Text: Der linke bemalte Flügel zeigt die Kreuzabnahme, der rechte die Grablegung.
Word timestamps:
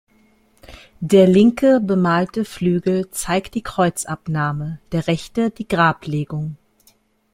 Der 0.99 1.27
linke 1.27 1.79
bemalte 1.79 2.43
Flügel 2.43 3.11
zeigt 3.11 3.53
die 3.53 3.61
Kreuzabnahme, 3.61 4.79
der 4.93 5.05
rechte 5.05 5.51
die 5.51 5.67
Grablegung. 5.67 6.57